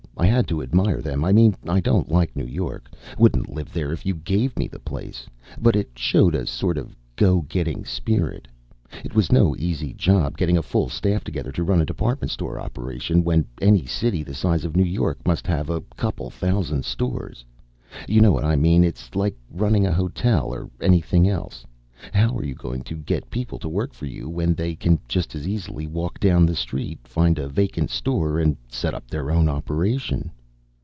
[0.17, 1.25] I had to admire them.
[1.25, 4.77] I mean I don't like New York wouldn't live there if you gave me the
[4.79, 5.25] place
[5.59, 8.47] but it showed a sort of go getting spirit.
[9.03, 12.59] It was no easy job getting a full staff together to run a department store
[12.59, 17.43] operation, when any city the size of New York must have a couple thousand stores.
[18.07, 18.83] You know what I mean?
[18.83, 21.65] It's like running a hotel or anything else
[22.13, 25.35] how are you going to get people to work for you when they can just
[25.35, 29.47] as easily walk down the street, find a vacant store and set up their own
[29.47, 30.31] operation?